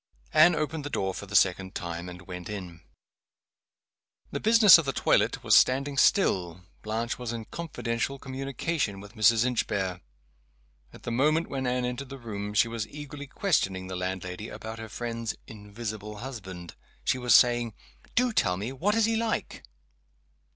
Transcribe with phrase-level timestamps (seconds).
[0.33, 2.81] Anne opened the door for the second time, and went in.
[4.31, 6.63] The business of the toilet was standing still.
[6.81, 9.45] Blanche was in confidential communication with Mrs.
[9.45, 10.01] Inchbare.
[10.91, 14.79] At the moment when Anne entered the room she was eagerly questioning the landlady about
[14.79, 16.73] her friend's "invisible husband"
[17.05, 17.75] she was just saying,
[18.15, 18.71] "Do tell me!
[18.71, 19.61] what is he like?"